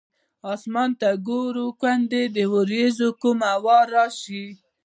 [0.53, 4.45] اسمان ته ګورو ګوندې د ورېځو کومه ورا راشي.